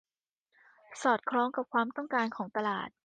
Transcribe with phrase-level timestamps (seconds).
[1.01, 2.91] สอดคล้องกับความต้องการของตลาด